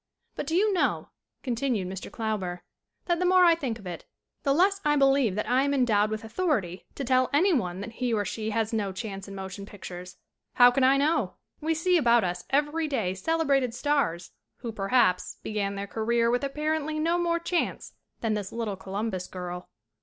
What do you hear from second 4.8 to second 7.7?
I believe that I am endowed with authority to tell any